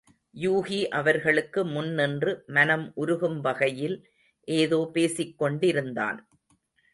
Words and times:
யூகி 0.35 0.87
அவர்களுக்கு 0.89 1.65
முன் 1.65 1.91
நின்று 1.93 2.31
மனம் 2.47 2.91
உருகும் 2.95 3.39
வகையில் 3.41 3.97
ஏதோ 4.47 4.89
பேசிக் 4.93 5.37
கொண்டிருந்தான். 5.37 6.19